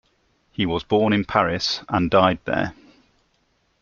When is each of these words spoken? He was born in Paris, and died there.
He 0.49 0.65
was 0.65 0.83
born 0.83 1.13
in 1.13 1.25
Paris, 1.25 1.81
and 1.87 2.09
died 2.09 2.39
there. 2.45 2.73